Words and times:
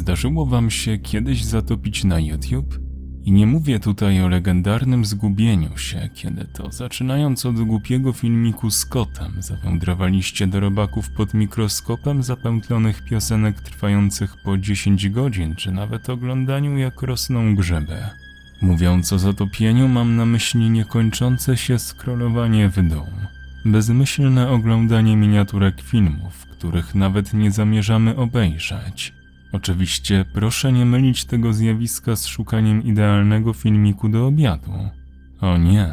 Zdarzyło 0.00 0.46
wam 0.46 0.70
się 0.70 0.98
kiedyś 0.98 1.44
zatopić 1.44 2.04
na 2.04 2.20
YouTube? 2.20 2.78
I 3.22 3.32
nie 3.32 3.46
mówię 3.46 3.80
tutaj 3.80 4.22
o 4.22 4.28
legendarnym 4.28 5.04
zgubieniu 5.04 5.78
się, 5.78 6.08
kiedy 6.14 6.44
to 6.44 6.72
zaczynając 6.72 7.46
od 7.46 7.60
głupiego 7.60 8.12
filmiku 8.12 8.70
z 8.70 8.84
kotem, 8.84 9.32
zawędrowaliście 9.38 10.46
do 10.46 10.60
robaków 10.60 11.10
pod 11.16 11.34
mikroskopem 11.34 12.22
zapętlonych 12.22 13.04
piosenek 13.04 13.60
trwających 13.60 14.36
po 14.44 14.58
10 14.58 15.08
godzin, 15.08 15.54
czy 15.56 15.72
nawet 15.72 16.10
oglądaniu 16.10 16.78
jak 16.78 17.02
rosną 17.02 17.54
grzyby. 17.54 17.98
Mówiąc 18.62 19.12
o 19.12 19.18
zatopieniu, 19.18 19.88
mam 19.88 20.16
na 20.16 20.26
myśli 20.26 20.70
niekończące 20.70 21.56
się 21.56 21.78
skrolowanie 21.78 22.68
w 22.68 22.88
dół. 22.88 23.06
Bezmyślne 23.64 24.50
oglądanie 24.50 25.16
miniaturek 25.16 25.80
filmów, 25.82 26.46
których 26.46 26.94
nawet 26.94 27.34
nie 27.34 27.50
zamierzamy 27.50 28.16
obejrzeć. 28.16 29.19
Oczywiście 29.52 30.24
proszę 30.34 30.72
nie 30.72 30.86
mylić 30.86 31.24
tego 31.24 31.52
zjawiska 31.52 32.16
z 32.16 32.26
szukaniem 32.26 32.82
idealnego 32.82 33.52
filmiku 33.52 34.08
do 34.08 34.26
obiadu. 34.26 34.72
O 35.40 35.58
nie, 35.58 35.88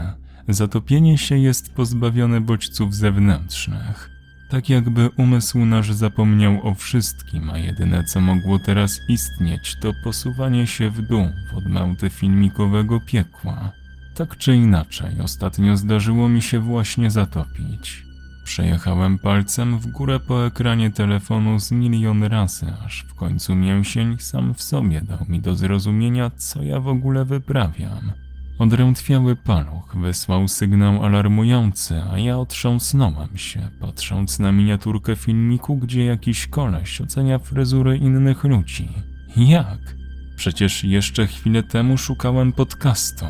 zatopienie 0.48 1.18
się 1.18 1.38
jest 1.38 1.74
pozbawione 1.74 2.42
bodźców 2.42 2.96
zewnętrznych. 2.96 4.10
Tak 4.50 4.70
jakby 4.70 5.10
umysł 5.10 5.66
nasz 5.66 5.92
zapomniał 5.92 6.68
o 6.68 6.74
wszystkim, 6.74 7.50
a 7.50 7.58
jedyne 7.58 8.04
co 8.04 8.22
mogło 8.22 8.60
teraz 8.60 9.00
istnieć 9.10 9.76
to 9.82 9.92
posuwanie 10.04 10.68
się 10.68 10.90
w 10.90 11.02
dół 11.02 11.26
w 11.52 11.58
odmęty 11.58 12.10
filmikowego 12.10 13.00
piekła. 13.00 13.72
Tak 14.16 14.38
czy 14.38 14.56
inaczej, 14.56 15.22
ostatnio 15.24 15.78
zdarzyło 15.78 16.30
mi 16.30 16.42
się 16.42 16.60
właśnie 16.60 17.12
zatopić. 17.12 18.07
Przejechałem 18.48 19.20
palcem 19.20 19.80
w 19.80 19.88
górę 19.88 20.20
po 20.20 20.46
ekranie 20.46 20.92
telefonu 20.92 21.60
z 21.60 21.72
milion 21.72 22.24
razy, 22.24 22.74
aż 22.86 23.06
w 23.08 23.14
końcu 23.14 23.56
mięsień 23.56 24.18
sam 24.20 24.54
w 24.54 24.62
sobie 24.62 25.02
dał 25.02 25.18
mi 25.30 25.42
do 25.42 25.56
zrozumienia, 25.56 26.30
co 26.30 26.64
ja 26.64 26.80
w 26.80 26.88
ogóle 26.88 27.26
wyprawiam. 27.26 28.12
Odrętwiały 28.60 29.36
paluch 29.36 29.96
wysłał 29.98 30.48
sygnał 30.48 31.06
alarmujący, 31.06 32.02
a 32.12 32.18
ja 32.20 32.38
otrząsnąłem 32.38 33.38
się, 33.38 33.70
patrząc 33.80 34.40
na 34.40 34.52
miniaturkę 34.52 35.16
filmiku, 35.16 35.78
gdzie 35.78 36.06
jakiś 36.06 36.48
koleś 36.48 37.02
ocenia 37.02 37.40
fryzury 37.40 37.98
innych 37.98 38.44
ludzi. 38.44 38.90
Jak? 39.38 39.96
Przecież 40.36 40.84
jeszcze 40.84 41.28
chwilę 41.28 41.64
temu 41.64 41.98
szukałem 41.98 42.54
podcastu. 42.54 43.26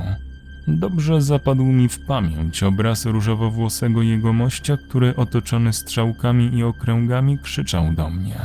Dobrze 0.68 1.22
zapadł 1.22 1.64
mi 1.64 1.90
w 1.90 2.06
pamięć 2.06 2.64
obraz 2.64 3.06
różowowłosego 3.06 4.02
jegomościa, 4.02 4.78
który 4.78 5.16
otoczony 5.16 5.74
strzałkami 5.74 6.58
i 6.58 6.64
okręgami 6.64 7.40
krzyczał 7.40 7.94
do 7.94 8.10
mnie. 8.10 8.36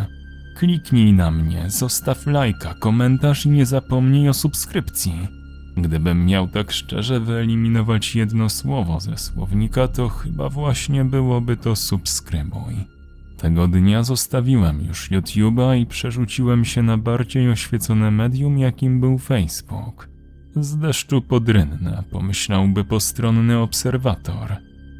Kliknij 0.56 1.12
na 1.12 1.31
mnie, 1.31 1.70
zostaw 1.70 2.27
lajka, 2.27 2.75
komentarz 2.75 3.47
i 3.47 3.48
nie 3.48 3.67
zapomnij 3.67 4.29
o 4.29 4.34
subskrypcji. 4.34 5.29
Gdybym 5.77 6.27
miał 6.27 6.48
tak 6.48 6.73
szczerze 6.73 7.20
wyeliminować 7.20 8.17
jedno 8.17 8.48
słowo 8.48 9.01
ze 9.01 9.19
słownika, 9.19 9.89
to 9.89 10.09
chyba 10.09 10.48
właśnie 10.48 11.05
byłoby 11.05 11.57
to 11.57 11.77
subskrybuj. 11.77 12.75
Tego 13.39 13.69
dnia 13.69 14.03
zostawiłem 14.03 14.84
już 14.84 15.11
YouTube'a 15.11 15.79
i 15.79 15.86
przerzuciłem 15.86 16.64
się 16.64 16.83
na 16.83 16.98
bardziej 16.98 17.51
oświecone 17.51 18.11
medium, 18.11 18.59
jakim 18.59 19.01
był 19.01 19.19
Facebook. 19.19 20.11
Z 20.56 20.77
deszczu 20.77 21.22
pod 21.22 21.48
rynnę, 21.48 22.03
pomyślałby 22.11 22.84
postronny 22.84 23.58
obserwator. 23.58 24.56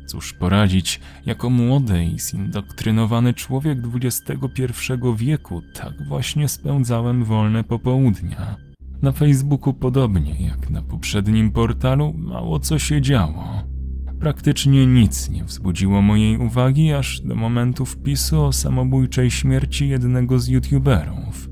Cóż 0.07 0.33
poradzić, 0.33 1.01
jako 1.27 1.51
młody 1.51 2.05
i 2.05 2.19
zindoktrynowany 2.19 3.35
człowiek 3.35 3.79
XXI 3.95 4.73
wieku, 5.17 5.63
tak 5.75 6.09
właśnie 6.09 6.49
spędzałem 6.49 7.25
wolne 7.25 7.65
popołudnia. 7.65 8.57
Na 9.03 9.13
Facebooku 9.13 9.75
podobnie 9.75 10.47
jak 10.47 10.71
na 10.71 10.83
poprzednim 10.83 11.51
portalu 11.51 12.15
mało 12.17 12.59
co 12.59 12.79
się 12.79 13.01
działo. 13.01 13.63
Praktycznie 14.21 14.87
nic 14.87 15.31
nie 15.31 15.45
wzbudziło 15.45 16.03
mojej 16.03 16.39
uwagi 16.39 16.93
aż 16.93 17.21
do 17.21 17.35
momentu 17.35 17.87
wpisu 17.87 18.45
o 18.45 18.53
samobójczej 18.53 19.31
śmierci 19.31 19.89
jednego 19.89 20.39
z 20.39 20.49
youtuberów. 20.49 21.52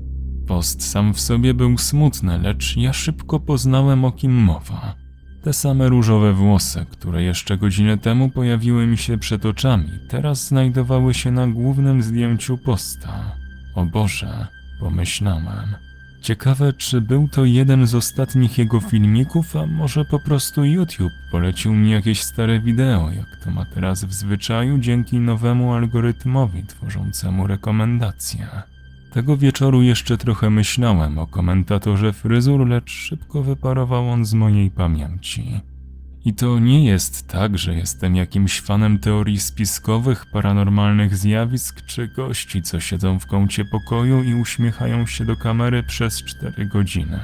Post 0.51 0.83
sam 0.83 1.13
w 1.13 1.21
sobie 1.21 1.53
był 1.53 1.77
smutny, 1.77 2.39
lecz 2.39 2.77
ja 2.77 2.93
szybko 2.93 3.39
poznałem 3.39 4.05
o 4.05 4.11
kim 4.11 4.33
mowa. 4.33 4.95
Te 5.43 5.53
same 5.53 5.89
różowe 5.89 6.33
włosy, 6.33 6.85
które 6.89 7.23
jeszcze 7.23 7.57
godzinę 7.57 7.97
temu 7.97 8.29
pojawiły 8.29 8.87
mi 8.87 8.97
się 8.97 9.17
przed 9.17 9.45
oczami, 9.45 9.89
teraz 10.09 10.47
znajdowały 10.47 11.13
się 11.13 11.31
na 11.31 11.47
głównym 11.47 12.03
zdjęciu 12.03 12.57
posta. 12.57 13.35
O 13.75 13.85
Boże, 13.85 14.47
pomyślałem. 14.79 15.75
Ciekawe, 16.21 16.73
czy 16.73 17.01
był 17.01 17.27
to 17.27 17.45
jeden 17.45 17.87
z 17.87 17.95
ostatnich 17.95 18.57
jego 18.57 18.79
filmików, 18.79 19.55
a 19.55 19.65
może 19.65 20.05
po 20.05 20.19
prostu 20.19 20.65
YouTube 20.65 21.13
polecił 21.31 21.73
mi 21.73 21.91
jakieś 21.91 22.23
stare 22.23 22.59
wideo, 22.59 23.11
jak 23.11 23.43
to 23.43 23.51
ma 23.51 23.65
teraz 23.65 24.05
w 24.05 24.13
zwyczaju 24.13 24.77
dzięki 24.77 25.19
nowemu 25.19 25.73
algorytmowi 25.73 26.63
tworzącemu 26.63 27.47
rekomendacje. 27.47 28.70
Tego 29.13 29.37
wieczoru 29.37 29.81
jeszcze 29.81 30.17
trochę 30.17 30.49
myślałem 30.49 31.19
o 31.19 31.27
komentatorze 31.27 32.13
fryzur, 32.13 32.67
lecz 32.67 32.91
szybko 32.91 33.43
wyparował 33.43 34.09
on 34.09 34.25
z 34.25 34.33
mojej 34.33 34.71
pamięci. 34.71 35.61
I 36.25 36.33
to 36.33 36.59
nie 36.59 36.85
jest 36.85 37.27
tak, 37.27 37.57
że 37.57 37.75
jestem 37.75 38.15
jakimś 38.15 38.61
fanem 38.61 38.99
teorii 38.99 39.39
spiskowych, 39.39 40.25
paranormalnych 40.33 41.17
zjawisk 41.17 41.85
czy 41.85 42.07
gości, 42.07 42.61
co 42.61 42.79
siedzą 42.79 43.19
w 43.19 43.27
kącie 43.27 43.65
pokoju 43.65 44.23
i 44.23 44.33
uśmiechają 44.33 45.05
się 45.05 45.25
do 45.25 45.35
kamery 45.35 45.83
przez 45.83 46.23
cztery 46.23 46.65
godziny. 46.65 47.19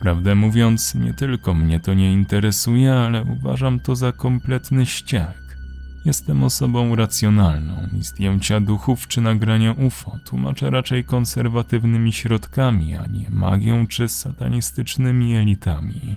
Prawdę 0.00 0.34
mówiąc, 0.34 0.94
nie 0.94 1.14
tylko 1.14 1.54
mnie 1.54 1.80
to 1.80 1.94
nie 1.94 2.12
interesuje, 2.12 2.94
ale 2.94 3.24
uważam 3.24 3.80
to 3.80 3.96
za 3.96 4.12
kompletny 4.12 4.86
ściek. 4.86 5.41
Jestem 6.04 6.44
osobą 6.44 6.96
racjonalną 6.96 7.88
i 7.98 8.02
zdjęcia 8.02 8.60
duchów 8.60 9.08
czy 9.08 9.20
nagrania 9.20 9.72
UFO 9.72 10.18
tłumaczę 10.24 10.70
raczej 10.70 11.04
konserwatywnymi 11.04 12.12
środkami, 12.12 12.94
a 12.96 13.06
nie 13.06 13.30
magią 13.30 13.86
czy 13.86 14.08
satanistycznymi 14.08 15.36
elitami. 15.36 16.16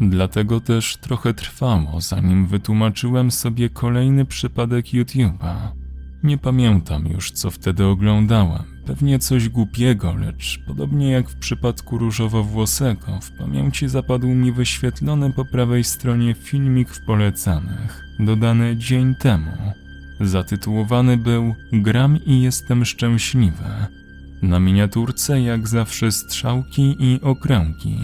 Dlatego 0.00 0.60
też 0.60 0.96
trochę 0.96 1.34
trwało, 1.34 2.00
zanim 2.00 2.46
wytłumaczyłem 2.46 3.30
sobie 3.30 3.70
kolejny 3.70 4.24
przypadek 4.24 4.86
YouTube'a. 4.86 5.54
Nie 6.22 6.38
pamiętam 6.38 7.06
już, 7.06 7.30
co 7.30 7.50
wtedy 7.50 7.86
oglądałem. 7.86 8.77
Pewnie 8.88 9.18
coś 9.18 9.48
głupiego, 9.48 10.14
lecz 10.14 10.60
podobnie 10.66 11.10
jak 11.10 11.30
w 11.30 11.36
przypadku 11.36 11.98
różowo-włosego, 11.98 13.20
w 13.22 13.38
pamięci 13.38 13.88
zapadł 13.88 14.26
mi 14.26 14.52
wyświetlony 14.52 15.32
po 15.32 15.44
prawej 15.44 15.84
stronie 15.84 16.34
filmik 16.34 16.90
w 16.90 17.04
polecanych, 17.04 18.04
dodany 18.20 18.76
dzień 18.76 19.14
temu. 19.14 19.50
Zatytułowany 20.20 21.16
był 21.16 21.54
Gram 21.72 22.18
i 22.26 22.42
jestem 22.42 22.84
szczęśliwy. 22.84 23.64
Na 24.42 24.60
miniaturce 24.60 25.42
jak 25.42 25.68
zawsze 25.68 26.12
strzałki 26.12 26.96
i 26.98 27.20
okręgi. 27.22 27.98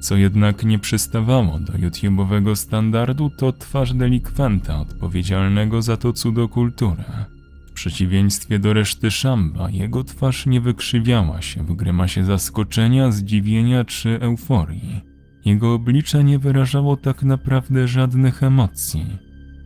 Co 0.00 0.16
jednak 0.16 0.64
nie 0.64 0.78
przystawało 0.78 1.60
do 1.60 1.72
YouTube'owego 1.72 2.56
standardu, 2.56 3.30
to 3.30 3.52
twarz 3.52 3.94
delikwenta 3.94 4.80
odpowiedzialnego 4.80 5.82
za 5.82 5.96
to 5.96 6.12
cudo 6.12 6.48
kultury. 6.48 7.04
Przeciwieństwie 7.80 8.58
do 8.58 8.72
reszty 8.72 9.10
szamba, 9.10 9.70
jego 9.70 10.04
twarz 10.04 10.46
nie 10.46 10.60
wykrzywiała 10.60 11.42
się 11.42 11.64
w 11.64 11.72
grymasie 11.72 12.24
zaskoczenia, 12.24 13.10
zdziwienia 13.10 13.84
czy 13.84 14.20
euforii. 14.20 15.00
Jego 15.44 15.74
oblicze 15.74 16.24
nie 16.24 16.38
wyrażało 16.38 16.96
tak 16.96 17.22
naprawdę 17.22 17.88
żadnych 17.88 18.42
emocji. 18.42 19.06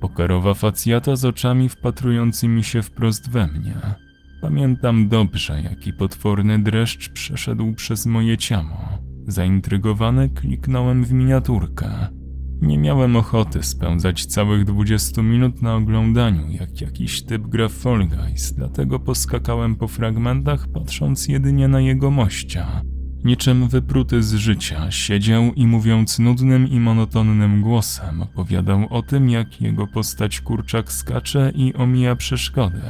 Pokerowa 0.01 0.55
facjata 0.55 1.17
z 1.17 1.25
oczami 1.25 1.69
wpatrującymi 1.69 2.65
się 2.65 2.83
wprost 2.83 3.31
we 3.31 3.47
mnie. 3.47 3.77
Pamiętam 4.41 5.09
dobrze, 5.09 5.63
jaki 5.63 5.93
potworny 5.93 6.59
dreszcz 6.59 7.09
przeszedł 7.09 7.75
przez 7.75 8.07
moje 8.07 8.39
ciało. 8.39 8.99
Zaintrygowany 9.27 10.29
kliknąłem 10.29 11.05
w 11.05 11.13
miniaturkę. 11.13 12.09
Nie 12.63 12.79
miałem 12.79 13.17
ochoty 13.17 13.63
spędzać 13.63 14.27
całych 14.27 14.65
20 14.65 15.23
minut 15.23 15.63
na 15.63 15.75
oglądaniu, 15.75 16.51
jak 16.51 16.81
jakiś 16.81 17.23
typ 17.23 17.47
gra 17.47 17.69
Fall 17.69 18.09
Guys, 18.09 18.53
dlatego 18.53 18.99
poskakałem 18.99 19.77
po 19.77 19.89
fragmentach, 19.89 20.69
patrząc 20.69 21.29
jedynie 21.29 21.69
na 21.69 21.81
jego 21.81 22.11
mościa. 22.11 22.83
Niczym 23.25 23.69
wypruty 23.69 24.23
z 24.23 24.35
życia, 24.35 24.91
siedział 24.91 25.53
i 25.53 25.67
mówiąc 25.67 26.19
nudnym 26.19 26.69
i 26.69 26.81
monotonnym 26.81 27.63
głosem, 27.63 28.23
opowiadał 28.23 28.87
o 28.91 29.03
tym, 29.03 29.31
jak 29.31 29.61
jego 29.61 29.87
postać 29.87 30.41
kurczak 30.41 30.93
skacze 30.93 31.53
i 31.55 31.75
omija 31.75 32.17
przeszkody. 32.17 32.83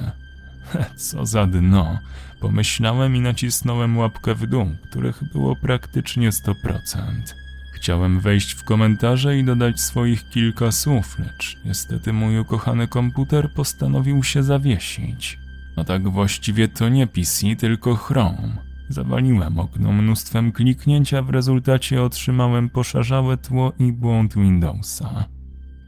Co 0.96 1.26
za 1.26 1.46
dno, 1.46 1.98
pomyślałem 2.40 3.16
i 3.16 3.20
nacisnąłem 3.20 3.98
łapkę 3.98 4.34
w 4.34 4.46
dół, 4.46 4.66
których 4.90 5.22
było 5.32 5.56
praktycznie 5.56 6.30
100%. 6.30 6.54
Chciałem 7.74 8.20
wejść 8.20 8.52
w 8.52 8.64
komentarze 8.64 9.38
i 9.38 9.44
dodać 9.44 9.80
swoich 9.80 10.28
kilka 10.28 10.72
słów, 10.72 11.18
lecz 11.18 11.56
niestety 11.64 12.12
mój 12.12 12.38
ukochany 12.38 12.88
komputer 12.88 13.52
postanowił 13.54 14.22
się 14.22 14.42
zawiesić. 14.42 15.38
A 15.76 15.84
tak 15.84 16.08
właściwie 16.08 16.68
to 16.68 16.88
nie 16.88 17.06
PC, 17.06 17.56
tylko 17.56 17.94
Chrome. 17.94 18.56
Zawaliłem 18.88 19.58
okno 19.58 19.92
mnóstwem 19.92 20.52
kliknięcia, 20.52 21.22
w 21.22 21.30
rezultacie 21.30 22.02
otrzymałem 22.02 22.70
poszarzałe 22.70 23.36
tło 23.36 23.72
i 23.78 23.92
błąd 23.92 24.34
Windowsa. 24.34 25.24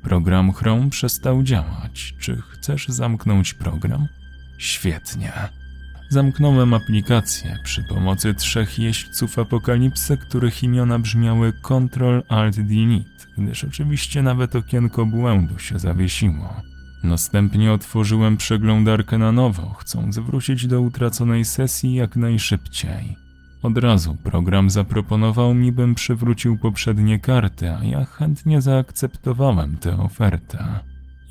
Program 0.02 0.52
Chrome 0.52 0.90
przestał 0.90 1.42
działać. 1.42 2.14
Czy 2.18 2.42
chcesz 2.50 2.88
zamknąć 2.88 3.54
program? 3.54 4.06
Świetnie. 4.58 5.32
Zamknąłem 6.08 6.74
aplikację 6.74 7.58
przy 7.64 7.82
pomocy 7.82 8.34
trzech 8.34 8.78
jeźdźców 8.78 9.38
apokalipsy, 9.38 10.16
których 10.16 10.62
imiona 10.62 10.98
brzmiały 10.98 11.52
Ctrl 11.52 12.22
Alt 12.28 12.60
Delete, 12.60 13.26
gdyż 13.38 13.64
oczywiście 13.64 14.22
nawet 14.22 14.56
okienko 14.56 15.06
błędu 15.06 15.58
się 15.58 15.78
zawiesiło. 15.78 16.60
Następnie 17.04 17.72
otworzyłem 17.72 18.36
przeglądarkę 18.36 19.18
na 19.18 19.32
nowo, 19.32 19.74
chcąc 19.74 20.18
wrócić 20.18 20.66
do 20.66 20.80
utraconej 20.80 21.44
sesji 21.44 21.94
jak 21.94 22.16
najszybciej. 22.16 23.16
Od 23.62 23.78
razu 23.78 24.16
program 24.24 24.70
zaproponował 24.70 25.54
mi, 25.54 25.72
bym 25.72 25.94
przywrócił 25.94 26.58
poprzednie 26.58 27.20
karty, 27.20 27.70
a 27.70 27.84
ja 27.84 28.04
chętnie 28.04 28.60
zaakceptowałem 28.60 29.76
tę 29.76 30.00
ofertę. 30.00 30.80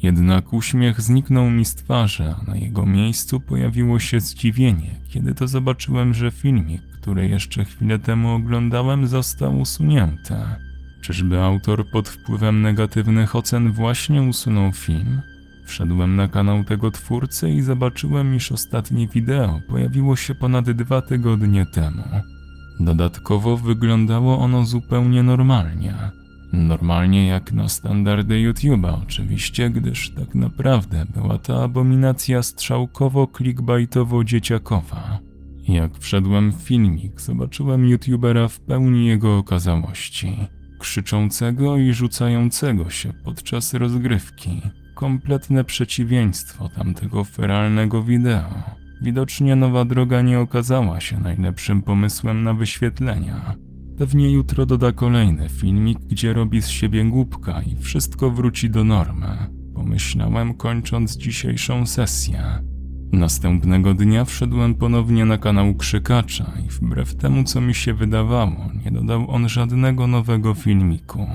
Jednak 0.06 0.54
uśmiech 0.54 1.02
zniknął 1.02 1.50
mi 1.50 1.66
z 1.66 1.76
twarzy, 1.76 2.34
a 2.40 2.52
na 2.52 2.56
jego 2.56 2.86
miejscu 2.86 3.40
pojawiło 3.40 4.00
się 4.00 4.20
zdziwienie, 4.20 4.96
kiedy 5.10 5.36
to 5.36 5.48
zobaczyłem, 5.48 6.14
że 6.14 6.32
filmik, 6.32 6.82
który 7.02 7.28
jeszcze 7.28 7.66
chwilę 7.66 8.00
temu 8.00 8.30
oglądałem, 8.30 9.08
został 9.08 9.60
usunięty. 9.60 10.36
Czyżby 11.02 11.42
autor 11.42 11.90
pod 11.92 12.10
wpływem 12.10 12.62
negatywnych 12.62 13.36
ocen 13.36 13.72
właśnie 13.72 14.22
usunął 14.24 14.72
film? 14.72 15.22
Wszedłem 15.66 16.16
na 16.16 16.28
kanał 16.28 16.64
tego 16.64 16.92
twórcy 16.92 17.50
i 17.50 17.62
zobaczyłem, 17.62 18.36
iż 18.36 18.52
ostatnie 18.52 19.08
wideo 19.08 19.62
pojawiło 19.68 20.16
się 20.16 20.36
ponad 20.36 20.72
dwa 20.72 21.02
tygodnie 21.02 21.66
temu. 21.66 22.04
Dodatkowo 22.80 23.58
wyglądało 23.58 24.40
ono 24.40 24.66
zupełnie 24.66 25.24
normalnie. 25.24 26.25
Normalnie 26.54 27.28
jak 27.28 27.52
na 27.52 27.70
standardy 27.70 28.36
YouTube'a 28.36 29.02
oczywiście, 29.04 29.70
gdyż 29.70 30.10
tak 30.10 30.36
naprawdę 30.36 31.06
była 31.14 31.38
to 31.38 31.64
abominacja 31.64 32.42
strzałkowo-clickbaitowo-dzieciakowa. 32.42 35.18
Jak 35.68 35.98
wszedłem 35.98 36.52
w 36.52 36.56
filmik, 36.56 37.22
zobaczyłem 37.22 37.86
YouTubera 37.86 38.48
w 38.48 38.60
pełni 38.60 39.08
jego 39.08 39.38
okazałości. 39.38 40.38
Krzyczącego 40.80 41.78
i 41.78 41.94
rzucającego 41.94 42.90
się 42.90 43.14
podczas 43.24 43.74
rozgrywki. 43.74 44.62
Kompletne 44.96 45.64
przeciwieństwo 45.64 46.70
tamtego 46.70 47.24
feralnego 47.24 48.04
wideo. 48.04 48.64
Widocznie 49.02 49.56
nowa 49.56 49.86
droga 49.86 50.22
nie 50.22 50.40
okazała 50.40 51.00
się 51.00 51.20
najlepszym 51.20 51.82
pomysłem 51.82 52.44
na 52.44 52.54
wyświetlenia. 52.54 53.56
Pewnie 53.98 54.32
jutro 54.32 54.66
doda 54.66 54.92
kolejny 54.92 55.50
filmik, 55.50 56.00
gdzie 56.00 56.34
robi 56.34 56.62
z 56.62 56.68
siebie 56.68 57.06
głupka 57.06 57.62
i 57.62 57.76
wszystko 57.76 58.32
wróci 58.32 58.70
do 58.70 58.84
normy. 58.84 59.28
Pomyślałem, 59.76 60.54
kończąc 60.54 61.18
dzisiejszą 61.18 61.86
sesję. 61.86 62.44
Następnego 63.12 63.94
dnia 63.94 64.26
wszedłem 64.26 64.76
ponownie 64.76 65.26
na 65.26 65.38
kanał 65.38 65.76
Krzykacza 65.76 66.52
i 66.66 66.70
wbrew 66.70 67.16
temu, 67.16 67.44
co 67.44 67.62
mi 67.62 67.76
się 67.76 67.94
wydawało, 67.94 68.72
nie 68.86 68.92
dodał 68.92 69.32
on 69.32 69.50
żadnego 69.50 70.08
nowego 70.08 70.54
filmiku. 70.54 71.28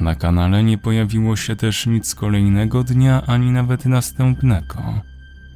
Na 0.00 0.14
kanale 0.14 0.64
nie 0.64 0.78
pojawiło 0.78 1.36
się 1.36 1.56
też 1.56 1.86
nic 1.86 2.14
kolejnego 2.14 2.84
dnia, 2.84 3.26
ani 3.26 3.50
nawet 3.50 3.86
następnego. 3.86 4.82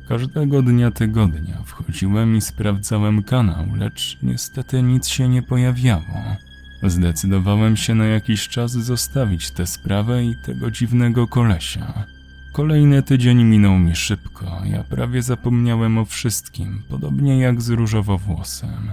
Każdego 0.08 0.62
dnia 0.62 0.90
tygodnia 0.90 1.62
wchodziłem 1.64 2.36
i 2.36 2.40
sprawdzałem 2.40 3.22
kanał, 3.22 3.64
lecz 3.76 4.18
niestety 4.22 4.82
nic 4.82 5.08
się 5.08 5.28
nie 5.28 5.42
pojawiało. 5.42 6.36
Zdecydowałem 6.82 7.76
się 7.76 7.94
na 7.94 8.04
jakiś 8.04 8.48
czas 8.48 8.72
zostawić 8.72 9.50
tę 9.50 9.66
sprawę 9.66 10.24
i 10.24 10.34
tego 10.46 10.70
dziwnego 10.70 11.26
kolesia. 11.26 12.04
Kolejny 12.52 13.02
tydzień 13.02 13.44
minął 13.44 13.78
mi 13.78 13.96
szybko, 13.96 14.62
ja 14.64 14.84
prawie 14.84 15.22
zapomniałem 15.22 15.98
o 15.98 16.04
wszystkim, 16.04 16.82
podobnie 16.88 17.38
jak 17.38 17.62
z 17.62 17.68
różowowłosem. 17.68 18.90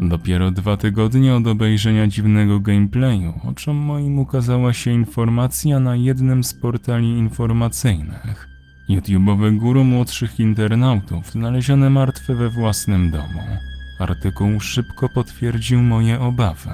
Dopiero 0.00 0.50
dwa 0.50 0.76
tygodnie 0.76 1.34
od 1.34 1.46
obejrzenia 1.46 2.06
dziwnego 2.06 2.60
gameplayu 2.60 3.34
oczom 3.44 3.76
moim 3.76 4.18
ukazała 4.18 4.72
się 4.72 4.90
informacja 4.90 5.80
na 5.80 5.96
jednym 5.96 6.44
z 6.44 6.54
portali 6.54 7.08
informacyjnych. 7.08 8.59
YouTube'owy 8.90 9.56
guru 9.56 9.84
młodszych 9.84 10.40
internautów 10.40 11.30
znaleziony 11.30 11.90
martwy 11.90 12.34
we 12.34 12.48
własnym 12.48 13.10
domu. 13.10 13.42
Artykuł 13.98 14.60
szybko 14.60 15.08
potwierdził 15.08 15.82
moje 15.82 16.20
obawy. 16.20 16.70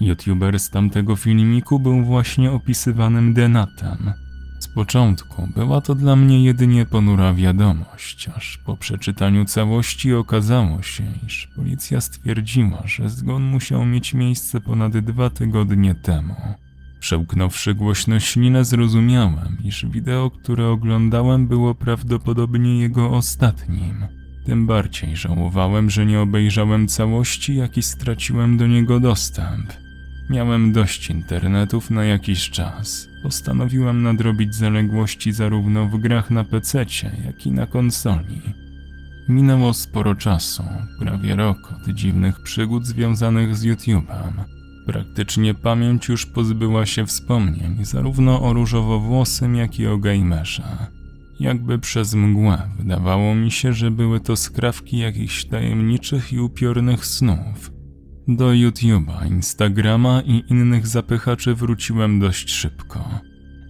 YouTuber 0.00 0.60
z 0.60 0.70
tamtego 0.70 1.16
filmiku 1.16 1.78
był 1.78 2.04
właśnie 2.04 2.50
opisywanym 2.52 3.34
denatem. 3.34 4.12
Z 4.58 4.68
początku 4.68 5.48
była 5.56 5.80
to 5.80 5.94
dla 5.94 6.16
mnie 6.16 6.44
jedynie 6.44 6.86
ponura 6.86 7.34
wiadomość, 7.34 8.28
aż 8.36 8.58
po 8.66 8.76
przeczytaniu 8.76 9.44
całości 9.44 10.14
okazało 10.14 10.82
się, 10.82 11.04
iż 11.26 11.48
policja 11.56 12.00
stwierdziła, 12.00 12.82
że 12.84 13.10
zgon 13.10 13.42
musiał 13.42 13.84
mieć 13.84 14.14
miejsce 14.14 14.60
ponad 14.60 14.98
dwa 14.98 15.30
tygodnie 15.30 15.94
temu. 15.94 16.34
Przełknąwszy 17.02 17.74
głośno 17.74 18.20
ślinę, 18.20 18.64
zrozumiałem, 18.64 19.58
iż 19.64 19.86
wideo, 19.86 20.30
które 20.30 20.68
oglądałem, 20.68 21.48
było 21.48 21.74
prawdopodobnie 21.74 22.80
jego 22.80 23.10
ostatnim. 23.10 24.06
Tym 24.46 24.66
bardziej 24.66 25.16
żałowałem, 25.16 25.90
że 25.90 26.06
nie 26.06 26.20
obejrzałem 26.20 26.88
całości, 26.88 27.56
jak 27.56 27.76
i 27.76 27.82
straciłem 27.82 28.56
do 28.56 28.66
niego 28.66 29.00
dostęp. 29.00 29.72
Miałem 30.30 30.72
dość 30.72 31.10
internetów 31.10 31.90
na 31.90 32.04
jakiś 32.04 32.50
czas. 32.50 33.08
Postanowiłem 33.22 34.02
nadrobić 34.02 34.54
zaległości 34.54 35.32
zarówno 35.32 35.86
w 35.86 35.98
grach 35.98 36.30
na 36.30 36.44
PC, 36.44 36.86
jak 37.24 37.46
i 37.46 37.50
na 37.50 37.66
konsoli. 37.66 38.42
Minęło 39.28 39.74
sporo 39.74 40.14
czasu, 40.14 40.62
prawie 40.98 41.36
rok 41.36 41.72
od 41.72 41.94
dziwnych 41.94 42.42
przygód 42.42 42.86
związanych 42.86 43.56
z 43.56 43.64
YouTube'em. 43.64 44.61
Praktycznie 44.86 45.54
pamięć 45.54 46.08
już 46.08 46.26
pozbyła 46.26 46.86
się 46.86 47.06
wspomnień 47.06 47.84
zarówno 47.84 48.42
o 48.42 48.52
różowowłosym, 48.52 49.56
jak 49.56 49.78
i 49.78 49.86
o 49.86 49.98
gamerze. 49.98 50.62
Jakby 51.40 51.78
przez 51.78 52.14
mgłę 52.14 52.62
wydawało 52.78 53.34
mi 53.34 53.50
się, 53.50 53.72
że 53.72 53.90
były 53.90 54.20
to 54.20 54.36
skrawki 54.36 54.98
jakichś 54.98 55.44
tajemniczych 55.44 56.32
i 56.32 56.38
upiornych 56.38 57.06
snów. 57.06 57.70
Do 58.28 58.48
YouTube'a, 58.48 59.26
Instagrama 59.26 60.22
i 60.26 60.42
innych 60.48 60.86
zapychaczy 60.86 61.54
wróciłem 61.54 62.20
dość 62.20 62.50
szybko. 62.50 63.20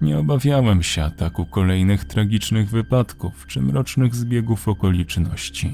Nie 0.03 0.19
obawiałem 0.19 0.83
się 0.83 1.05
ataku 1.05 1.47
kolejnych 1.47 2.05
tragicznych 2.05 2.71
wypadków 2.71 3.47
czy 3.47 3.63
mrocznych 3.63 4.15
zbiegów 4.15 4.69
okoliczności. 4.69 5.73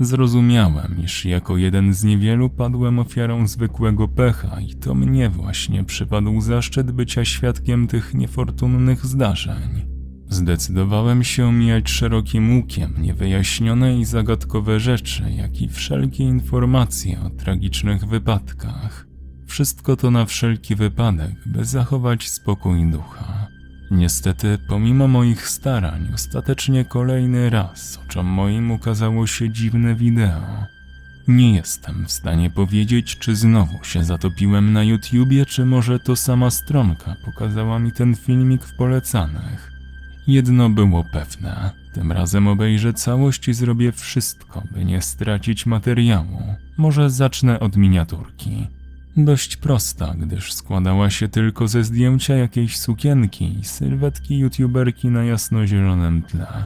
Zrozumiałem, 0.00 0.96
iż 1.04 1.24
jako 1.24 1.56
jeden 1.56 1.94
z 1.94 2.04
niewielu 2.04 2.50
padłem 2.50 2.98
ofiarą 2.98 3.46
zwykłego 3.46 4.08
pecha 4.08 4.60
i 4.60 4.74
to 4.74 4.94
mnie 4.94 5.30
właśnie 5.30 5.84
przypadł 5.84 6.40
zaszczyt 6.40 6.90
bycia 6.90 7.24
świadkiem 7.24 7.86
tych 7.86 8.14
niefortunnych 8.14 9.06
zdarzeń. 9.06 9.94
Zdecydowałem 10.28 11.24
się 11.24 11.46
omijać 11.46 11.90
szerokim 11.90 12.56
łukiem 12.56 12.94
niewyjaśnione 12.98 13.98
i 13.98 14.04
zagadkowe 14.04 14.80
rzeczy, 14.80 15.32
jak 15.36 15.60
i 15.60 15.68
wszelkie 15.68 16.24
informacje 16.24 17.20
o 17.20 17.30
tragicznych 17.30 18.04
wypadkach. 18.04 19.06
Wszystko 19.46 19.96
to 19.96 20.10
na 20.10 20.24
wszelki 20.24 20.74
wypadek, 20.74 21.34
by 21.46 21.64
zachować 21.64 22.28
spokój 22.28 22.90
ducha. 22.90 23.43
Niestety, 23.90 24.58
pomimo 24.68 25.08
moich 25.08 25.48
starań, 25.48 26.10
ostatecznie 26.14 26.84
kolejny 26.84 27.50
raz 27.50 27.98
oczom 28.06 28.26
moim 28.26 28.70
ukazało 28.70 29.26
się 29.26 29.50
dziwne 29.50 29.94
wideo. 29.94 30.66
Nie 31.28 31.54
jestem 31.54 32.06
w 32.06 32.12
stanie 32.12 32.50
powiedzieć, 32.50 33.18
czy 33.18 33.36
znowu 33.36 33.84
się 33.84 34.04
zatopiłem 34.04 34.72
na 34.72 34.82
YouTubie, 34.82 35.46
czy 35.46 35.66
może 35.66 36.00
to 36.00 36.16
sama 36.16 36.50
stronka 36.50 37.16
pokazała 37.24 37.78
mi 37.78 37.92
ten 37.92 38.16
filmik 38.16 38.64
w 38.64 38.76
polecanych. 38.76 39.72
Jedno 40.26 40.70
było 40.70 41.04
pewne, 41.12 41.70
tym 41.92 42.12
razem 42.12 42.48
obejrzę 42.48 42.92
całość 42.92 43.48
i 43.48 43.54
zrobię 43.54 43.92
wszystko, 43.92 44.62
by 44.70 44.84
nie 44.84 45.02
stracić 45.02 45.66
materiału. 45.66 46.42
Może 46.76 47.10
zacznę 47.10 47.60
od 47.60 47.76
miniaturki. 47.76 48.66
Dość 49.16 49.56
prosta, 49.56 50.14
gdyż 50.18 50.52
składała 50.52 51.10
się 51.10 51.28
tylko 51.28 51.68
ze 51.68 51.84
zdjęcia 51.84 52.34
jakiejś 52.34 52.78
sukienki 52.78 53.58
i 53.58 53.64
sylwetki 53.64 54.38
youtuberki 54.38 55.08
na 55.08 55.24
jasnozielonym 55.24 56.22
tle. 56.22 56.64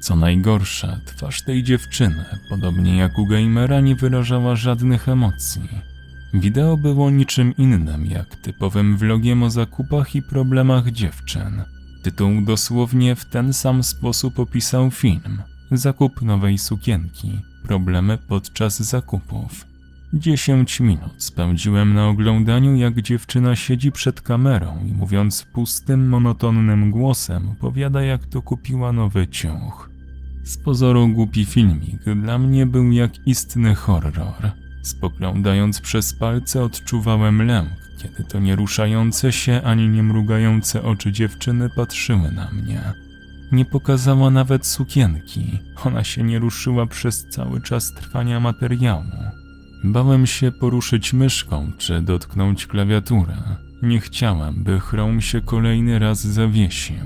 Co 0.00 0.16
najgorsze, 0.16 1.00
twarz 1.06 1.42
tej 1.42 1.62
dziewczyny, 1.62 2.24
podobnie 2.50 2.96
jak 2.96 3.18
u 3.18 3.26
gamera, 3.26 3.80
nie 3.80 3.94
wyrażała 3.94 4.56
żadnych 4.56 5.08
emocji. 5.08 5.68
Wideo 6.34 6.76
było 6.76 7.10
niczym 7.10 7.56
innym 7.56 8.06
jak 8.06 8.36
typowym 8.36 8.96
vlogiem 8.96 9.42
o 9.42 9.50
zakupach 9.50 10.14
i 10.14 10.22
problemach 10.22 10.90
dziewczyn. 10.90 11.62
Tytuł 12.02 12.40
dosłownie 12.40 13.16
w 13.16 13.24
ten 13.24 13.52
sam 13.52 13.82
sposób 13.82 14.38
opisał 14.38 14.90
film. 14.90 15.42
Zakup 15.70 16.22
nowej 16.22 16.58
sukienki. 16.58 17.40
Problemy 17.62 18.18
podczas 18.28 18.82
zakupów. 18.82 19.73
Dziesięć 20.14 20.80
minut 20.80 21.14
spędziłem 21.18 21.94
na 21.94 22.08
oglądaniu, 22.08 22.76
jak 22.76 23.02
dziewczyna 23.02 23.56
siedzi 23.56 23.92
przed 23.92 24.20
kamerą 24.20 24.84
i 24.86 24.92
mówiąc 24.92 25.46
pustym, 25.52 26.08
monotonnym 26.08 26.90
głosem, 26.90 27.48
opowiada, 27.48 28.02
jak 28.02 28.26
to 28.26 28.42
kupiła 28.42 28.92
nowy 28.92 29.28
ciuch. 29.28 29.90
Z 30.44 30.58
pozoru 30.58 31.08
głupi 31.08 31.44
filmik 31.44 32.04
dla 32.22 32.38
mnie 32.38 32.66
był 32.66 32.92
jak 32.92 33.26
istny 33.26 33.74
horror. 33.74 34.52
Spoglądając 34.82 35.80
przez 35.80 36.14
palce 36.14 36.64
odczuwałem 36.64 37.46
lęk, 37.46 37.70
kiedy 38.02 38.24
to 38.24 38.40
nie 38.40 38.56
ruszające 38.56 39.32
się 39.32 39.60
ani 39.64 39.88
nie 39.88 40.02
mrugające 40.02 40.82
oczy 40.82 41.12
dziewczyny 41.12 41.70
patrzyły 41.76 42.32
na 42.32 42.50
mnie. 42.50 42.92
Nie 43.52 43.64
pokazała 43.64 44.30
nawet 44.30 44.66
sukienki, 44.66 45.58
ona 45.84 46.04
się 46.04 46.22
nie 46.22 46.38
ruszyła 46.38 46.86
przez 46.86 47.26
cały 47.28 47.60
czas 47.60 47.94
trwania 47.94 48.40
materiału. 48.40 49.43
Bałem 49.84 50.26
się 50.26 50.52
poruszyć 50.52 51.12
myszką 51.12 51.72
czy 51.78 52.02
dotknąć 52.02 52.66
klawiaturę. 52.66 53.36
Nie 53.82 54.00
chciałem, 54.00 54.64
by 54.64 54.80
Chrome 54.80 55.22
się 55.22 55.40
kolejny 55.40 55.98
raz 55.98 56.26
zawiesił. 56.26 57.04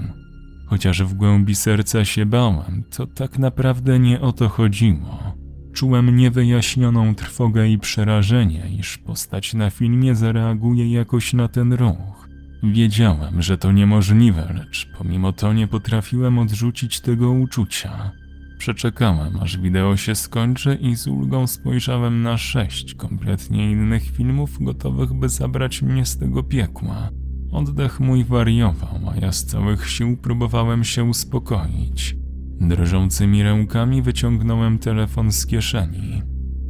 Chociaż 0.67 1.03
w 1.03 1.15
głębi 1.15 1.55
serca 1.55 2.05
się 2.05 2.27
bałem, 2.27 2.85
to 2.91 3.07
tak 3.07 3.39
naprawdę 3.39 3.99
nie 3.99 4.21
o 4.21 4.33
to 4.33 4.49
chodziło. 4.49 5.35
Czułem 5.73 6.17
niewyjaśnioną 6.17 7.15
trwogę 7.15 7.69
i 7.69 7.79
przerażenie, 7.79 8.71
iż 8.79 8.99
postać 8.99 9.55
na 9.55 9.71
filmie 9.71 10.15
zareaguje 10.15 10.93
jakoś 10.93 11.33
na 11.33 11.49
ten 11.49 11.73
ruch. 11.73 12.29
Wiedziałem, 12.63 13.43
że 13.43 13.59
to 13.59 13.73
niemożliwe, 13.73 14.53
lecz 14.55 14.89
pomimo 14.99 15.33
to 15.33 15.53
nie 15.53 15.69
potrafiłem 15.69 16.39
odrzucić 16.39 17.01
tego 17.01 17.31
uczucia. 17.31 18.11
Przeczekałem, 18.59 19.41
aż 19.41 19.59
wideo 19.59 19.97
się 19.97 20.15
skończy 20.15 20.79
i 20.81 20.97
z 20.97 21.07
ulgą 21.07 21.47
spojrzałem 21.47 22.23
na 22.23 22.39
sześć 22.39 22.95
kompletnie 22.95 23.71
innych 23.71 24.11
filmów 24.11 24.63
gotowych, 24.63 25.13
by 25.13 25.29
zabrać 25.29 25.83
mnie 25.83 26.07
z 26.07 26.19
tego 26.19 26.43
piekła. 26.43 27.11
Oddech 27.53 28.01
mój 28.01 28.25
wariował, 28.25 29.01
a 29.11 29.17
ja 29.17 29.33
z 29.33 29.45
całych 29.45 29.91
sił 29.91 30.17
próbowałem 30.17 30.85
się 30.85 31.05
uspokoić. 31.05 32.17
Drżącymi 32.61 33.43
rękami 33.43 34.03
wyciągnąłem 34.03 34.79
telefon 34.79 35.33
z 35.33 35.47
kieszeni. 35.47 36.23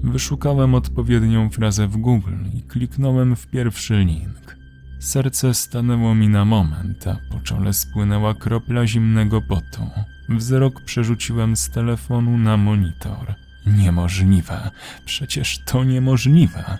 Wyszukałem 0.03 0.75
odpowiednią 0.75 1.51
frazę 1.51 1.89
w 1.89 1.97
Google 1.97 2.45
i 2.55 2.63
kliknąłem 2.63 3.37
w 3.37 3.47
pierwszy 3.47 4.05
link. 4.05 4.48
Serce 4.99 5.55
stanęło 5.55 6.15
mi 6.15 6.29
na 6.29 6.45
moment, 6.45 7.07
a 7.07 7.17
po 7.31 7.41
czole 7.41 7.73
spłynęła 7.73 8.35
kropla 8.35 8.87
zimnego 8.87 9.43
potu. 9.43 9.91
Wzrok 10.29 10.81
przerzuciłem 10.81 11.57
z 11.57 11.71
telefonu 11.71 12.39
na 12.39 12.57
monitor. 12.57 13.35
Niemożliwe, 13.67 14.71
przecież 15.05 15.59
to 15.59 15.85
niemożliwe. 15.85 16.79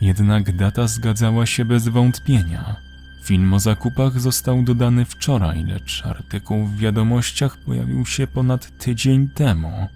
Jednak 0.00 0.56
data 0.56 0.86
zgadzała 0.86 1.46
się 1.46 1.64
bez 1.64 1.88
wątpienia. 1.88 2.76
Film 3.24 3.54
o 3.54 3.60
zakupach 3.60 4.20
został 4.20 4.62
dodany 4.62 5.04
wczoraj, 5.04 5.64
lecz 5.64 6.06
artykuł 6.06 6.66
w 6.66 6.76
wiadomościach 6.76 7.56
pojawił 7.56 8.06
się 8.06 8.26
ponad 8.26 8.78
tydzień 8.78 9.28
temu. 9.28 9.88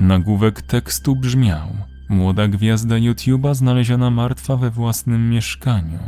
Nagłówek 0.00 0.62
tekstu 0.62 1.16
brzmiał: 1.16 1.68
Młoda 2.08 2.48
gwiazda 2.48 2.94
YouTube'a 2.94 3.54
znaleziona 3.54 4.10
martwa 4.10 4.56
we 4.56 4.70
własnym 4.70 5.30
mieszkaniu. 5.30 5.98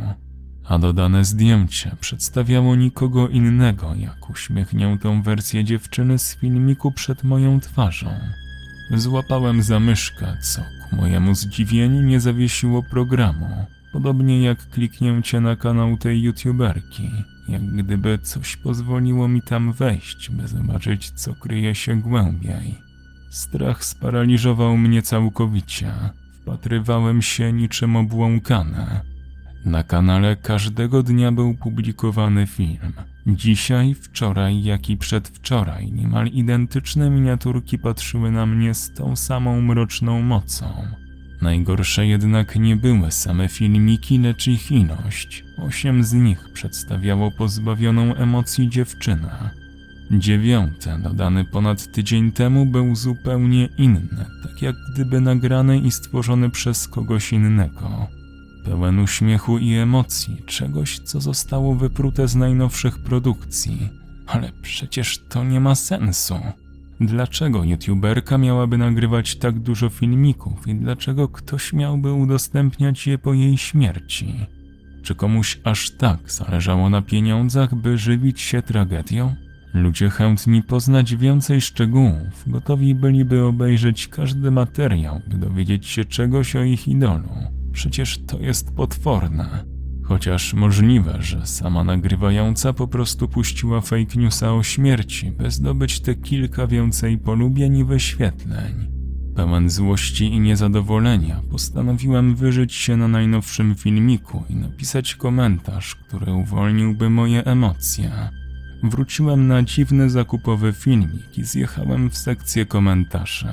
A 0.71 0.77
dodane 0.79 1.25
zdjęcie 1.25 1.95
przedstawiało 1.99 2.75
nikogo 2.75 3.27
innego, 3.27 3.95
jak 3.95 4.29
uśmiechniętą 4.29 5.21
wersję 5.21 5.63
dziewczyny 5.63 6.19
z 6.19 6.35
filmiku 6.35 6.91
przed 6.91 7.23
moją 7.23 7.59
twarzą. 7.59 8.09
Złapałem 8.91 9.63
za 9.63 9.79
myszkę, 9.79 10.37
co 10.41 10.61
ku 10.61 10.95
mojemu 10.95 11.35
zdziwieniu 11.35 12.01
nie 12.01 12.19
zawiesiło 12.19 12.83
programu. 12.83 13.65
Podobnie 13.93 14.41
jak 14.41 14.69
kliknięcie 14.69 15.39
na 15.39 15.55
kanał 15.55 15.97
tej 15.97 16.21
youtuberki, 16.21 17.11
jak 17.47 17.61
gdyby 17.65 18.19
coś 18.19 18.57
pozwoliło 18.57 19.27
mi 19.27 19.41
tam 19.41 19.73
wejść, 19.73 20.29
by 20.29 20.47
zobaczyć, 20.47 21.11
co 21.11 21.33
kryje 21.33 21.75
się 21.75 22.01
głębiej. 22.01 22.77
Strach 23.29 23.85
sparaliżował 23.85 24.77
mnie 24.77 25.01
całkowicie. 25.01 25.91
Wpatrywałem 26.41 27.21
się 27.21 27.53
niczym 27.53 27.95
obłąkane. 27.95 29.10
Na 29.65 29.83
kanale 29.83 30.35
każdego 30.35 31.03
dnia 31.03 31.31
był 31.31 31.53
publikowany 31.53 32.47
film. 32.47 32.93
Dzisiaj, 33.27 33.93
wczoraj, 33.93 34.63
jak 34.63 34.89
i 34.89 34.97
przedwczoraj 34.97 35.91
niemal 35.91 36.27
identyczne 36.27 37.09
miniaturki 37.09 37.79
patrzyły 37.79 38.31
na 38.31 38.45
mnie 38.45 38.73
z 38.73 38.93
tą 38.93 39.15
samą 39.15 39.61
mroczną 39.61 40.21
mocą. 40.21 40.65
Najgorsze 41.41 42.07
jednak 42.07 42.55
nie 42.55 42.75
były 42.75 43.11
same 43.11 43.47
filmiki, 43.47 44.17
lecz 44.17 44.47
ich 44.47 44.71
ilość. 44.71 45.43
Osiem 45.57 46.03
z 46.03 46.13
nich 46.13 46.49
przedstawiało 46.53 47.31
pozbawioną 47.31 48.15
emocji 48.15 48.69
dziewczynę. 48.69 49.49
Dziewiąte, 50.11 50.99
dodany 51.03 51.45
ponad 51.45 51.91
tydzień 51.91 52.31
temu, 52.31 52.65
był 52.65 52.95
zupełnie 52.95 53.69
inny, 53.77 54.25
tak 54.43 54.61
jak 54.61 54.75
gdyby 54.93 55.21
nagrany 55.21 55.79
i 55.79 55.91
stworzony 55.91 56.49
przez 56.49 56.87
kogoś 56.87 57.33
innego. 57.33 58.07
Pełen 58.65 58.99
uśmiechu 58.99 59.57
i 59.57 59.73
emocji, 59.73 60.43
czegoś, 60.45 60.99
co 60.99 61.21
zostało 61.21 61.75
wyprute 61.75 62.27
z 62.27 62.35
najnowszych 62.35 63.03
produkcji. 63.03 63.89
Ale 64.27 64.51
przecież 64.61 65.19
to 65.29 65.43
nie 65.43 65.59
ma 65.59 65.75
sensu. 65.75 66.35
Dlaczego 66.99 67.63
youtuberka 67.63 68.37
miałaby 68.37 68.77
nagrywać 68.77 69.35
tak 69.35 69.59
dużo 69.59 69.89
filmików 69.89 70.67
i 70.67 70.75
dlaczego 70.75 71.27
ktoś 71.27 71.73
miałby 71.73 72.13
udostępniać 72.13 73.07
je 73.07 73.17
po 73.17 73.33
jej 73.33 73.57
śmierci? 73.57 74.35
Czy 75.03 75.15
komuś 75.15 75.59
aż 75.63 75.91
tak 75.91 76.31
zależało 76.31 76.89
na 76.89 77.01
pieniądzach, 77.01 77.75
by 77.75 77.97
żywić 77.97 78.41
się 78.41 78.61
tragedią? 78.61 79.35
Ludzie 79.73 80.09
chętni 80.09 80.63
poznać 80.63 81.15
więcej 81.15 81.61
szczegółów, 81.61 82.43
gotowi 82.47 82.95
byliby 82.95 83.43
obejrzeć 83.43 84.07
każdy 84.07 84.51
materiał, 84.51 85.21
by 85.27 85.37
dowiedzieć 85.37 85.87
się 85.87 86.05
czegoś 86.05 86.55
o 86.55 86.63
ich 86.63 86.87
idolu. 86.87 87.29
Przecież 87.71 88.25
to 88.25 88.39
jest 88.39 88.75
potworne. 88.75 89.65
Chociaż 90.03 90.53
możliwe, 90.53 91.17
że 91.19 91.47
sama 91.47 91.83
nagrywająca 91.83 92.73
po 92.73 92.87
prostu 92.87 93.27
puściła 93.27 93.81
fake 93.81 94.15
newsa 94.19 94.53
o 94.53 94.63
śmierci, 94.63 95.31
by 95.31 95.51
zdobyć 95.51 95.99
te 95.99 96.15
kilka 96.15 96.67
więcej 96.67 97.17
polubień 97.17 97.77
i 97.77 97.85
wyświetleń. 97.85 98.91
Pełen 99.35 99.69
złości 99.69 100.25
i 100.25 100.39
niezadowolenia 100.39 101.41
postanowiłem 101.51 102.35
wyżyć 102.35 102.73
się 102.73 102.97
na 102.97 103.07
najnowszym 103.07 103.75
filmiku 103.75 104.43
i 104.49 104.55
napisać 104.55 105.15
komentarz, 105.15 105.95
który 105.95 106.33
uwolniłby 106.33 107.09
moje 107.09 107.45
emocje. 107.45 108.11
Wróciłem 108.83 109.47
na 109.47 109.63
dziwny 109.63 110.09
zakupowy 110.09 110.73
filmik 110.73 111.37
i 111.37 111.43
zjechałem 111.43 112.09
w 112.09 112.17
sekcję 112.17 112.65
komentarzy. 112.65 113.47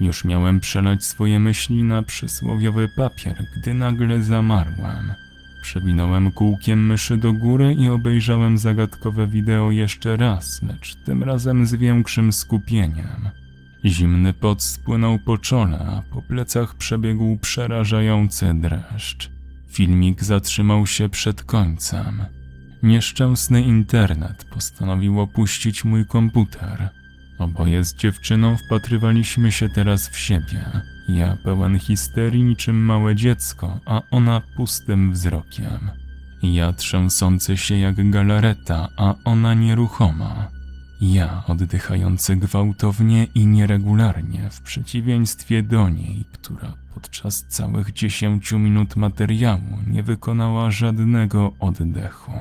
Już 0.00 0.24
miałem 0.24 0.60
przelać 0.60 1.04
swoje 1.04 1.40
myśli 1.40 1.82
na 1.82 2.02
przysłowiowy 2.02 2.88
papier, 2.88 3.44
gdy 3.56 3.74
nagle 3.74 4.22
zamarłem. 4.22 5.12
Przewinąłem 5.62 6.30
kółkiem 6.30 6.86
myszy 6.86 7.16
do 7.16 7.32
góry 7.32 7.74
i 7.74 7.88
obejrzałem 7.88 8.58
zagadkowe 8.58 9.26
wideo 9.26 9.70
jeszcze 9.70 10.16
raz, 10.16 10.62
lecz 10.62 10.94
tym 10.94 11.22
razem 11.22 11.66
z 11.66 11.74
większym 11.74 12.32
skupieniem. 12.32 13.30
Zimny 13.84 14.32
pot 14.32 14.62
spłynął 14.62 15.18
po 15.18 15.38
czole, 15.38 15.78
a 15.78 16.02
po 16.14 16.22
plecach 16.22 16.74
przebiegł 16.74 17.36
przerażający 17.36 18.54
dreszcz. 18.54 19.30
Filmik 19.68 20.24
zatrzymał 20.24 20.86
się 20.86 21.08
przed 21.08 21.42
końcem. 21.42 22.22
Nieszczęsny 22.82 23.62
internet 23.62 24.44
postanowił 24.44 25.20
opuścić 25.20 25.84
mój 25.84 26.06
komputer. 26.06 26.90
Oboje 27.38 27.84
z 27.84 27.94
dziewczyną 27.94 28.56
wpatrywaliśmy 28.56 29.52
się 29.52 29.68
teraz 29.68 30.08
w 30.08 30.18
siebie. 30.18 30.64
Ja 31.08 31.36
pełen 31.44 31.78
histerii 31.78 32.42
niczym 32.42 32.84
małe 32.84 33.16
dziecko, 33.16 33.80
a 33.86 34.02
ona 34.10 34.42
pustym 34.56 35.12
wzrokiem. 35.12 35.90
Ja 36.42 36.72
trzęsący 36.72 37.56
się 37.56 37.78
jak 37.78 38.10
galareta, 38.10 38.88
a 38.96 39.14
ona 39.24 39.54
nieruchoma. 39.54 40.48
Ja 41.00 41.42
oddychający 41.46 42.36
gwałtownie 42.36 43.26
i 43.34 43.46
nieregularnie, 43.46 44.50
w 44.50 44.60
przeciwieństwie 44.60 45.62
do 45.62 45.88
niej, 45.88 46.24
która 46.32 46.74
podczas 46.94 47.44
całych 47.48 47.92
dziesięciu 47.92 48.58
minut 48.58 48.96
materiału 48.96 49.78
nie 49.86 50.02
wykonała 50.02 50.70
żadnego 50.70 51.52
oddechu. 51.60 52.32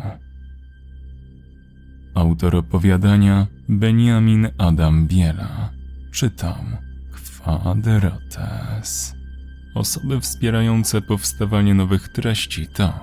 Autor 2.17 2.55
opowiadania 2.55 3.47
Benjamin 3.69 4.47
Adam 4.57 5.07
Biela. 5.07 5.69
Czytał 6.11 6.55
Kwadrates. 7.11 9.15
Osoby 9.75 10.21
wspierające 10.21 11.01
powstawanie 11.01 11.73
nowych 11.73 12.09
treści 12.09 12.67
to 12.67 12.93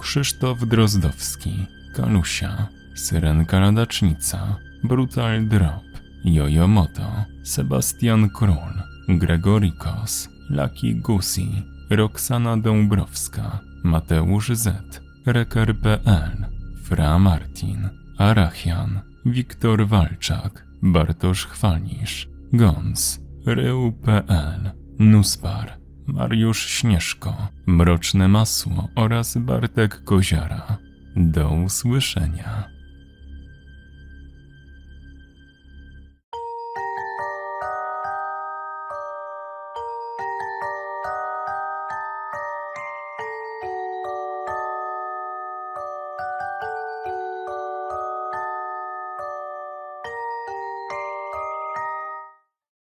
Krzysztof 0.00 0.66
Drozdowski, 0.66 1.66
Kalusia, 1.94 2.66
Syrenka 2.94 3.60
Ladacznica, 3.60 4.56
Brutal 4.84 5.46
Drop, 5.46 5.84
Jojo 6.24 6.68
Moto, 6.68 7.24
Sebastian 7.42 8.30
Król, 8.30 8.82
Gregorikos, 9.08 10.28
Lucky 10.50 10.94
Gusi, 10.94 11.62
Roxana 11.90 12.56
Dąbrowska, 12.56 13.60
Mateusz 13.84 14.52
Z, 14.52 15.00
Reker.pl, 15.26 16.46
Fra 16.84 17.18
Martin, 17.18 17.99
Arachian, 18.20 19.00
Wiktor 19.26 19.88
Walczak, 19.88 20.66
Bartosz 20.82 21.46
Chwalisz, 21.46 22.28
Gons, 22.52 23.20
Reu.pl, 23.46 24.70
Nuspar, 24.98 25.78
Mariusz 26.06 26.66
Śnieżko, 26.66 27.48
Mroczne 27.66 28.28
Masło 28.28 28.88
oraz 28.96 29.36
Bartek 29.36 30.04
Koziara. 30.04 30.78
Do 31.16 31.50
usłyszenia. 31.50 32.79